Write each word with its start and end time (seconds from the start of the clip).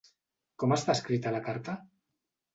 Com 0.63 0.73
està 0.77 0.95
escrita 0.99 1.35
la 1.37 1.43
carta? 1.51 1.77